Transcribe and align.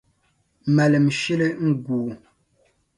Maalim 0.75 1.07
shili 1.19 1.47
n-gu 1.69 1.99
o. 2.11 2.13